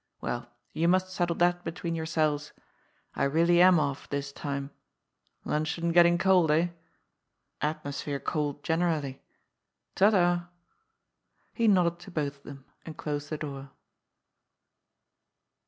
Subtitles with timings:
[0.19, 2.53] Well, you must settle that between yourselves.
[3.15, 4.71] I really am off this time.
[5.45, 6.69] Luncheon getting cold, eh?
[7.61, 9.21] Atmosphere cold, generally.
[9.93, 10.47] Ta ta."
[11.53, 13.69] He nodded to both of them, and closed the door.